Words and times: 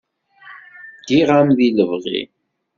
Ddiɣ-am 0.99 1.49
di 1.57 1.69
lebɣi. 1.77 2.21